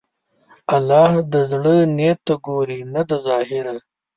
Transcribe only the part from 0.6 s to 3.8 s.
الله د زړه نیت ته ګوري، نه د ظاهره.